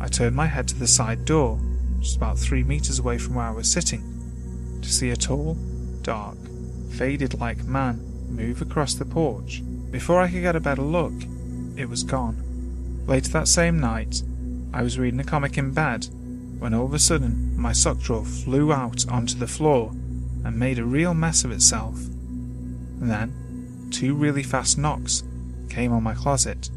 I 0.00 0.08
turned 0.08 0.36
my 0.36 0.46
head 0.46 0.68
to 0.68 0.78
the 0.78 0.86
side 0.86 1.24
door, 1.24 1.58
just 2.00 2.16
about 2.16 2.38
three 2.38 2.62
meters 2.62 2.98
away 2.98 3.18
from 3.18 3.34
where 3.34 3.46
I 3.46 3.50
was 3.50 3.70
sitting, 3.70 4.78
to 4.82 4.88
see 4.88 5.10
a 5.10 5.16
tall, 5.16 5.54
dark, 6.02 6.36
faded 6.90 7.40
like 7.40 7.64
man 7.64 8.00
move 8.28 8.62
across 8.62 8.94
the 8.94 9.04
porch. 9.04 9.62
Before 9.90 10.20
I 10.20 10.28
could 10.28 10.42
get 10.42 10.56
a 10.56 10.60
better 10.60 10.82
look, 10.82 11.12
it 11.76 11.88
was 11.88 12.04
gone. 12.04 13.04
Later 13.06 13.30
that 13.30 13.48
same 13.48 13.80
night, 13.80 14.22
I 14.72 14.82
was 14.82 14.98
reading 14.98 15.18
a 15.20 15.24
comic 15.24 15.58
in 15.58 15.72
bed 15.72 16.06
when 16.60 16.74
all 16.74 16.84
of 16.84 16.94
a 16.94 16.98
sudden 16.98 17.58
my 17.58 17.72
sock 17.72 17.98
drawer 17.98 18.24
flew 18.24 18.72
out 18.72 19.08
onto 19.08 19.36
the 19.36 19.48
floor 19.48 19.90
and 20.44 20.58
made 20.58 20.78
a 20.78 20.84
real 20.84 21.14
mess 21.14 21.44
of 21.44 21.50
itself. 21.50 21.96
And 21.96 23.10
then, 23.10 23.88
two 23.90 24.14
really 24.14 24.42
fast 24.42 24.78
knocks 24.78 25.24
came 25.68 25.92
on 25.92 26.02
my 26.02 26.14
closet. 26.14 26.70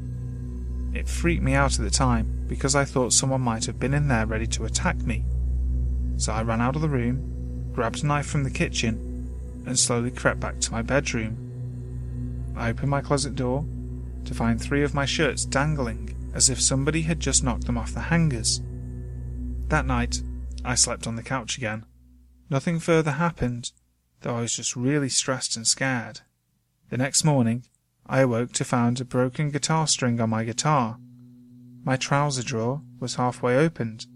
It 0.94 1.08
freaked 1.08 1.44
me 1.44 1.54
out 1.54 1.78
at 1.78 1.84
the 1.84 1.92
time 1.92 2.46
because 2.48 2.76
I 2.76 2.86
thought 2.86 3.14
someone 3.14 3.42
might 3.42 3.66
have 3.66 3.80
been 3.80 3.94
in 3.94 4.08
there 4.08 4.26
ready 4.26 4.48
to 4.48 4.66
attack 4.66 4.98
me. 4.98 5.24
So 6.18 6.34
I 6.34 6.44
ran 6.44 6.62
out 6.62 6.76
of 6.76 6.82
the 6.82 6.90
room, 6.90 7.72
grabbed 7.74 8.04
a 8.04 8.08
knife 8.08 8.28
from 8.28 8.44
the 8.44 8.50
kitchen, 8.50 9.30
and 9.66 9.78
slowly 9.78 10.12
crept 10.12 10.40
back 10.40 10.60
to 10.62 10.72
my 10.72 10.82
bedroom. 10.82 11.53
I 12.56 12.70
opened 12.70 12.90
my 12.90 13.02
closet 13.02 13.36
door 13.36 13.66
to 14.26 14.34
find 14.34 14.62
three 14.62 14.84
of 14.84 14.94
my 14.94 15.06
shirts 15.06 15.46
dangling 15.46 16.32
as 16.34 16.50
if 16.50 16.62
somebody 16.62 17.04
had 17.04 17.20
just 17.20 17.44
knocked 17.44 17.66
them 17.66 17.78
off 17.78 17.94
the 17.94 18.02
hangers. 18.02 18.62
That 19.68 19.86
night, 19.86 20.22
I 20.66 20.76
slept 20.76 21.08
on 21.08 21.16
the 21.16 21.24
couch 21.24 21.58
again. 21.58 21.86
Nothing 22.50 22.80
further 22.80 23.12
happened, 23.12 23.72
though 24.22 24.36
I 24.36 24.42
was 24.42 24.56
just 24.56 24.76
really 24.76 25.10
stressed 25.10 25.56
and 25.56 25.68
scared. 25.68 26.22
The 26.90 26.98
next 26.98 27.24
morning, 27.24 27.66
I 28.06 28.22
awoke 28.22 28.52
to 28.54 28.66
find 28.66 29.00
a 29.00 29.06
broken 29.06 29.50
guitar 29.50 29.88
string 29.88 30.20
on 30.20 30.30
my 30.30 30.44
guitar. 30.44 30.98
My 31.84 31.96
trouser 31.96 32.44
drawer 32.44 32.82
was 33.00 33.16
halfway 33.16 33.58
opened, 33.58 34.08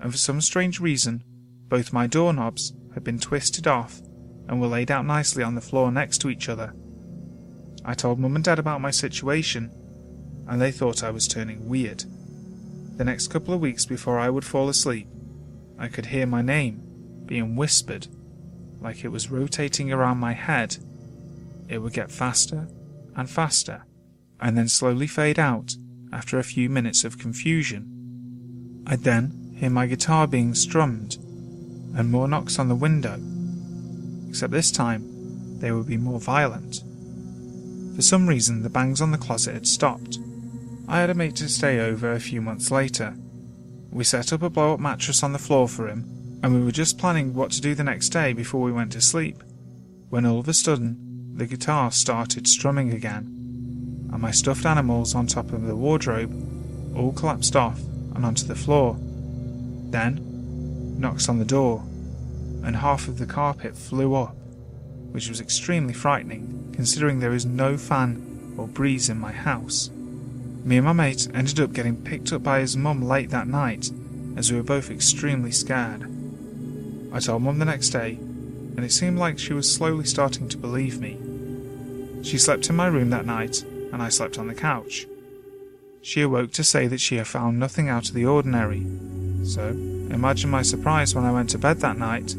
and 0.00 0.12
for 0.12 0.18
some 0.18 0.40
strange 0.40 0.80
reason, 0.80 1.24
both 1.68 1.92
my 1.92 2.06
doorknobs 2.06 2.72
had 2.94 3.04
been 3.04 3.18
twisted 3.18 3.66
off 3.66 4.00
and 4.48 4.60
were 4.60 4.66
laid 4.66 4.90
out 4.90 5.04
nicely 5.04 5.42
on 5.42 5.54
the 5.54 5.60
floor 5.60 5.90
next 5.90 6.18
to 6.18 6.30
each 6.30 6.48
other. 6.48 6.72
I 7.86 7.94
told 7.94 8.18
Mum 8.18 8.34
and 8.34 8.44
Dad 8.44 8.58
about 8.58 8.80
my 8.80 8.90
situation, 8.90 9.70
and 10.48 10.60
they 10.60 10.72
thought 10.72 11.04
I 11.04 11.10
was 11.10 11.26
turning 11.26 11.68
weird. 11.68 12.04
The 12.96 13.04
next 13.04 13.28
couple 13.28 13.54
of 13.54 13.60
weeks 13.60 13.86
before 13.86 14.18
I 14.18 14.28
would 14.28 14.44
fall 14.44 14.68
asleep, 14.68 15.06
I 15.78 15.88
could 15.88 16.06
hear 16.06 16.26
my 16.26 16.42
name 16.42 16.82
being 17.24 17.56
whispered, 17.56 18.08
like 18.80 19.04
it 19.04 19.08
was 19.12 19.30
rotating 19.30 19.92
around 19.92 20.18
my 20.18 20.32
head. 20.32 20.76
It 21.68 21.78
would 21.78 21.92
get 21.92 22.10
faster 22.10 22.68
and 23.14 23.30
faster, 23.30 23.86
and 24.40 24.58
then 24.58 24.68
slowly 24.68 25.06
fade 25.06 25.38
out 25.38 25.76
after 26.12 26.38
a 26.38 26.44
few 26.44 26.68
minutes 26.68 27.04
of 27.04 27.18
confusion. 27.18 28.82
I'd 28.86 29.04
then 29.04 29.54
hear 29.56 29.70
my 29.70 29.86
guitar 29.86 30.26
being 30.26 30.54
strummed, 30.54 31.16
and 31.96 32.10
more 32.10 32.28
knocks 32.28 32.58
on 32.58 32.68
the 32.68 32.74
window 32.74 33.18
except 34.36 34.52
this 34.52 34.70
time 34.70 35.58
they 35.60 35.72
would 35.72 35.86
be 35.86 35.96
more 35.96 36.20
violent. 36.20 36.82
For 37.96 38.02
some 38.02 38.28
reason, 38.28 38.62
the 38.62 38.68
bangs 38.68 39.00
on 39.00 39.10
the 39.10 39.16
closet 39.16 39.54
had 39.54 39.66
stopped. 39.66 40.18
I 40.86 41.00
had 41.00 41.08
a 41.08 41.14
mate 41.14 41.34
to 41.36 41.48
stay 41.48 41.80
over 41.80 42.12
a 42.12 42.20
few 42.20 42.42
months 42.42 42.70
later. 42.70 43.16
We 43.90 44.04
set 44.04 44.34
up 44.34 44.42
a 44.42 44.50
blow 44.50 44.74
up 44.74 44.80
mattress 44.80 45.22
on 45.22 45.32
the 45.32 45.38
floor 45.38 45.66
for 45.66 45.88
him, 45.88 46.40
and 46.42 46.54
we 46.54 46.62
were 46.62 46.72
just 46.72 46.98
planning 46.98 47.32
what 47.32 47.52
to 47.52 47.60
do 47.62 47.74
the 47.74 47.82
next 47.82 48.10
day 48.10 48.34
before 48.34 48.60
we 48.60 48.70
went 48.70 48.92
to 48.92 49.00
sleep, 49.00 49.42
when 50.10 50.26
all 50.26 50.40
of 50.40 50.46
a 50.46 50.52
sudden 50.52 51.32
the 51.36 51.46
guitar 51.46 51.90
started 51.90 52.46
strumming 52.46 52.92
again, 52.92 53.24
and 54.12 54.20
my 54.20 54.30
stuffed 54.30 54.66
animals 54.66 55.14
on 55.14 55.26
top 55.26 55.50
of 55.54 55.62
the 55.62 55.74
wardrobe 55.74 56.30
all 56.94 57.14
collapsed 57.14 57.56
off 57.56 57.80
and 58.14 58.26
onto 58.26 58.44
the 58.44 58.54
floor. 58.54 58.98
Then, 59.88 61.00
knocks 61.00 61.30
on 61.30 61.38
the 61.38 61.46
door, 61.46 61.82
and 62.62 62.76
half 62.76 63.08
of 63.08 63.16
the 63.16 63.26
carpet 63.26 63.74
flew 63.74 64.14
up, 64.14 64.36
which 65.12 65.28
was 65.28 65.40
extremely 65.40 65.94
frightening 65.94 66.56
considering 66.76 67.18
there 67.18 67.32
is 67.32 67.46
no 67.46 67.76
fan 67.76 68.54
or 68.58 68.68
breeze 68.68 69.08
in 69.08 69.18
my 69.18 69.32
house. 69.32 69.90
Me 70.62 70.76
and 70.76 70.84
my 70.84 70.92
mate 70.92 71.26
ended 71.32 71.58
up 71.58 71.72
getting 71.72 71.96
picked 71.96 72.32
up 72.32 72.42
by 72.42 72.60
his 72.60 72.76
mum 72.76 73.02
late 73.02 73.30
that 73.30 73.48
night 73.48 73.90
as 74.36 74.52
we 74.52 74.58
were 74.58 74.62
both 74.62 74.90
extremely 74.90 75.50
scared. 75.50 76.02
I 77.12 77.18
told 77.18 77.42
mum 77.42 77.58
the 77.58 77.64
next 77.64 77.90
day, 77.90 78.18
and 78.76 78.84
it 78.84 78.92
seemed 78.92 79.18
like 79.18 79.38
she 79.38 79.54
was 79.54 79.72
slowly 79.72 80.04
starting 80.04 80.48
to 80.50 80.58
believe 80.58 81.00
me. 81.00 81.16
She 82.22 82.36
slept 82.36 82.68
in 82.68 82.76
my 82.76 82.88
room 82.88 83.08
that 83.10 83.24
night, 83.24 83.62
and 83.62 84.02
I 84.02 84.10
slept 84.10 84.38
on 84.38 84.48
the 84.48 84.54
couch. 84.54 85.06
She 86.02 86.20
awoke 86.20 86.52
to 86.52 86.64
say 86.64 86.86
that 86.88 87.00
she 87.00 87.16
had 87.16 87.26
found 87.26 87.58
nothing 87.58 87.88
out 87.88 88.08
of 88.08 88.14
the 88.14 88.26
ordinary. 88.26 88.86
So, 89.44 89.68
imagine 89.68 90.50
my 90.50 90.62
surprise 90.62 91.14
when 91.14 91.24
I 91.24 91.32
went 91.32 91.50
to 91.50 91.58
bed 91.58 91.78
that 91.78 91.96
night 91.96 92.34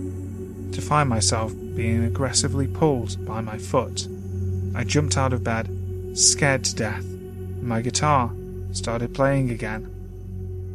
to 0.72 0.82
find 0.82 1.10
myself 1.10 1.54
being 1.76 2.04
aggressively 2.04 2.68
pulled 2.68 3.26
by 3.26 3.42
my 3.42 3.58
foot. 3.58 4.08
I 4.76 4.84
jumped 4.84 5.18
out 5.18 5.34
of 5.34 5.44
bed, 5.44 5.70
scared 6.14 6.64
to 6.66 6.76
death, 6.76 7.04
and 7.04 7.64
my 7.64 7.82
guitar 7.82 8.32
started 8.72 9.14
playing 9.14 9.50
again. 9.52 9.84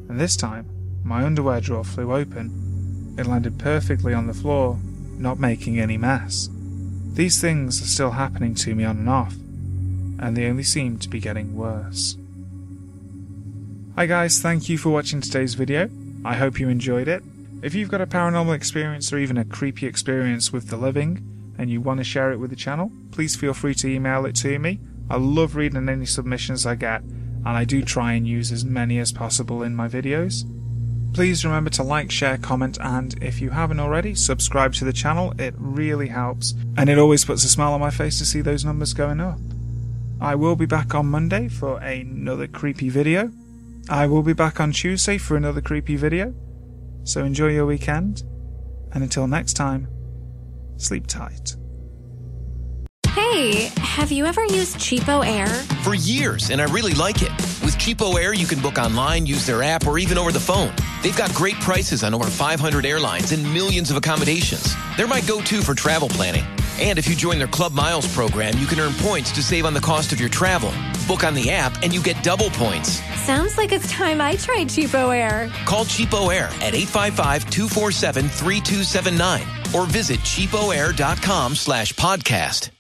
And 0.09 0.21
this 0.21 0.37
time, 0.37 0.67
my 1.05 1.25
underwear 1.25 1.61
drawer 1.61 1.85
flew 1.85 2.13
open. 2.13 3.15
It 3.19 3.27
landed 3.27 3.59
perfectly 3.59 4.15
on 4.15 4.27
the 4.27 4.35
floor, 4.35 4.79
not 5.19 5.39
making 5.39 5.79
any 5.79 5.97
mess. 5.97 6.49
These 7.13 7.41
things 7.41 7.83
are 7.83 7.87
still 7.87 8.13
happening 8.13 8.55
to 8.57 8.75
me 8.75 8.85
on 8.85 8.99
and 8.99 9.09
off, 9.09 9.35
and 9.35 10.37
they 10.37 10.49
only 10.49 10.63
seem 10.63 10.99
to 10.99 11.09
be 11.09 11.21
getting 11.21 11.55
worse. 11.55 12.17
Hi 13.97 14.07
guys, 14.07 14.41
thank 14.41 14.69
you 14.69 14.79
for 14.79 14.89
watching 14.89 15.21
today's 15.21 15.55
video. 15.55 15.91
I 16.25 16.35
hope 16.35 16.59
you 16.59 16.69
enjoyed 16.69 17.09
it. 17.09 17.23
If 17.63 17.77
you've 17.77 17.91
got 17.91 18.01
a 18.01 18.09
paranormal 18.09 18.57
experience 18.57 19.13
or 19.13 19.19
even 19.19 19.39
a 19.39 19.45
creepy 19.45 19.87
experience 19.87 20.53
with 20.53 20.67
the 20.67 20.77
living 20.77 21.55
and 21.57 21.71
you 21.71 21.81
want 21.81 21.99
to 21.99 22.05
share 22.05 22.33
it 22.33 22.39
with 22.39 22.51
the 22.51 22.57
channel, 22.57 22.91
please 23.13 23.37
feel 23.37 23.55
free 23.55 23.75
to 23.77 23.89
email 23.89 24.27
it 24.27 24.35
to 24.37 24.59
me. 24.59 24.81
I 25.09 25.17
love 25.17 25.55
reading 25.55 25.89
any 25.89 26.07
submissions 26.07 26.67
I 26.67 26.75
get, 26.75 27.03
and 27.03 27.47
I 27.47 27.63
do 27.63 27.85
try 27.85 28.15
and 28.15 28.27
use 28.27 28.51
as 28.51 28.65
many 28.65 28.99
as 28.99 29.13
possible 29.13 29.63
in 29.63 29.77
my 29.77 29.87
videos. 29.87 30.43
Please 31.15 31.45
remember 31.45 31.71
to 31.71 31.85
like, 31.85 32.11
share, 32.11 32.37
comment, 32.37 32.79
and 32.81 33.15
if 33.23 33.41
you 33.41 33.51
haven't 33.51 33.79
already, 33.79 34.17
subscribe 34.17 34.75
to 34.75 34.85
the 34.85 34.93
channel. 34.93 35.33
It 35.39 35.55
really 35.57 36.09
helps, 36.09 36.55
and 36.77 36.91
it 36.91 36.99
always 36.99 37.25
puts 37.25 37.45
a 37.45 37.49
smile 37.49 37.75
on 37.75 37.81
my 37.81 37.91
face 37.91 38.19
to 38.19 38.25
see 38.25 38.41
those 38.41 38.65
numbers 38.65 38.93
going 38.93 39.21
up. 39.21 39.39
I 40.21 40.35
will 40.35 40.57
be 40.57 40.67
back 40.67 40.97
on 40.97 41.07
Monday 41.07 41.47
for 41.47 41.79
another 41.79 42.49
creepy 42.49 42.89
video. 42.89 43.31
I 43.89 44.09
will 44.09 44.23
be 44.23 44.33
back 44.33 44.59
on 44.59 44.73
Tuesday 44.73 45.17
for 45.17 45.37
another 45.37 45.61
creepy 45.61 45.95
video. 45.95 46.35
So 47.05 47.25
enjoy 47.25 47.49
your 47.49 47.67
weekend, 47.67 48.23
and 48.93 49.03
until 49.03 49.27
next 49.27 49.55
time, 49.55 49.89
sleep 50.77 51.07
tight. 51.07 51.57
Hey, 53.09 53.71
have 53.77 54.11
you 54.11 54.25
ever 54.25 54.43
used 54.45 54.77
Cheapo 54.77 55.27
Air? 55.27 55.49
For 55.83 55.95
years, 55.95 56.51
and 56.51 56.63
I 56.63 56.65
really 56.65 56.95
like 56.95 57.23
it. 57.23 57.31
With 57.63 57.77
Cheapo 57.77 58.19
Air, 58.19 58.33
you 58.35 58.47
can 58.47 58.61
book 58.61 58.79
online, 58.79 59.27
use 59.27 59.45
their 59.45 59.63
app, 59.63 59.87
or 59.87 59.99
even 59.99 60.17
over 60.17 60.33
the 60.33 60.41
phone. 60.41 60.73
They've 61.03 61.17
got 61.17 61.35
great 61.35 61.57
prices 61.57 62.05
on 62.05 62.15
over 62.15 62.25
500 62.25 62.87
airlines 62.87 63.33
and 63.33 63.43
millions 63.53 63.91
of 63.91 63.97
accommodations. 63.97 64.75
They're 64.97 65.07
my 65.07 65.21
go 65.23 65.43
to 65.43 65.61
for 65.61 65.75
travel 65.75 66.09
planning. 66.09 66.45
And 66.81 66.99
if 66.99 67.07
you 67.07 67.15
join 67.15 67.39
their 67.39 67.49
Club 67.49 67.73
Miles 67.73 68.13
program, 68.15 68.57
you 68.59 68.67
can 68.67 68.81
earn 68.81 68.95
points 68.95 69.31
to 69.33 69.43
save 69.43 69.67
on 69.67 69.75
the 69.75 69.81
cost 69.81 70.13
of 70.13 70.21
your 70.21 70.31
travel. 70.31 70.73
Book 71.07 71.23
on 71.23 71.35
the 71.35 71.51
app, 71.51 71.83
and 71.83 71.93
you 71.93 72.03
get 72.03 72.23
double 72.23 72.51
points. 72.51 73.01
Sounds 73.27 73.57
like 73.57 73.73
it's 73.73 73.91
time 73.91 74.21
I 74.21 74.37
tried 74.37 74.69
Cheapo 74.69 75.17
Air. 75.17 75.51
Call 75.65 75.85
Cheapo 75.85 76.35
Air 76.35 76.47
at 76.61 76.75
855-247-3279 76.75 79.75
or 79.75 79.87
visit 79.87 80.19
cheapoair.com 80.21 81.55
slash 81.55 81.93
podcast. 81.95 82.71